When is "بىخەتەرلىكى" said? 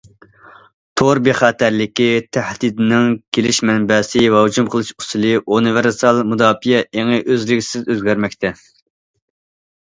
1.25-2.07